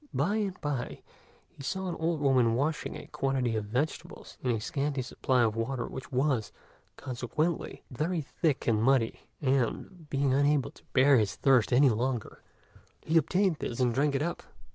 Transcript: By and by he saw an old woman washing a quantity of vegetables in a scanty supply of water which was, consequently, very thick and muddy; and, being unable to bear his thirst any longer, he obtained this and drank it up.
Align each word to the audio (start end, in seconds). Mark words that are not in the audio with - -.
By 0.15 0.37
and 0.37 0.59
by 0.61 1.03
he 1.47 1.61
saw 1.61 1.87
an 1.87 1.93
old 1.99 2.21
woman 2.21 2.55
washing 2.55 2.95
a 2.95 3.05
quantity 3.05 3.55
of 3.55 3.65
vegetables 3.65 4.35
in 4.41 4.49
a 4.49 4.59
scanty 4.59 5.03
supply 5.03 5.43
of 5.43 5.55
water 5.55 5.85
which 5.85 6.11
was, 6.11 6.51
consequently, 6.97 7.83
very 7.91 8.21
thick 8.21 8.65
and 8.65 8.81
muddy; 8.81 9.19
and, 9.43 10.07
being 10.09 10.33
unable 10.33 10.71
to 10.71 10.83
bear 10.93 11.19
his 11.19 11.35
thirst 11.35 11.71
any 11.71 11.89
longer, 11.91 12.41
he 13.03 13.15
obtained 13.15 13.57
this 13.57 13.79
and 13.79 13.93
drank 13.93 14.15
it 14.15 14.23
up. 14.23 14.41